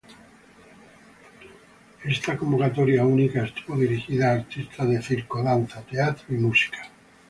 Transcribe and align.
Esta 2.13 2.35
convocatoria 2.35 3.05
única 3.05 3.43
estuvo 3.43 3.77
dirigida 3.77 4.29
a 4.31 4.37
artistas 4.39 4.89
de 4.89 4.99
circo, 5.03 5.43
danza, 5.43 5.83
teatro 5.91 6.25
y 6.29 6.39
música. 6.39 6.79